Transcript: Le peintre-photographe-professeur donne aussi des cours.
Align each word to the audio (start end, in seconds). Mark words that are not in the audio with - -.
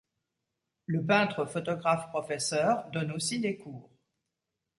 Le 0.87 1.05
peintre-photographe-professeur 1.05 2.89
donne 2.89 3.11
aussi 3.11 3.39
des 3.39 3.55
cours. 3.55 3.87